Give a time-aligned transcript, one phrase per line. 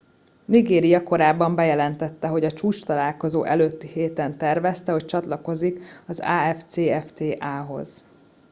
[0.45, 8.03] nigéria korábban bejelentette hogy a csúcstalálkozó előtti héten tervezte hogy csatlakozik az afcfta hoz